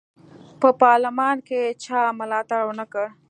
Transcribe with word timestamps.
په 0.61 0.69
پارلمان 0.81 1.37
کې 1.47 1.57
یې 1.65 1.71
چا 1.83 1.99
ملاتړ 2.19 2.59
ونه 2.65 2.85
کړ. 2.91 3.05